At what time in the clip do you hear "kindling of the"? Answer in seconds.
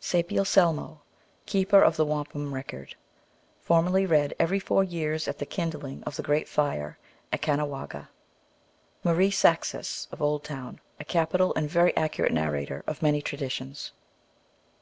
5.44-6.22